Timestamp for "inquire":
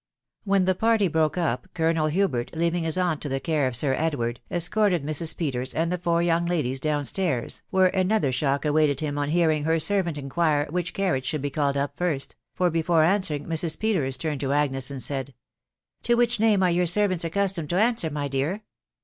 10.17-10.65